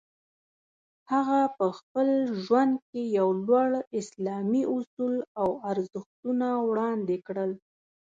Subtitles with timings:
[1.11, 2.07] هغه په خپل
[2.43, 3.69] ژوند کې یو لوړ
[3.99, 7.51] اسلامي اصول او ارزښتونه وړاندې کړل.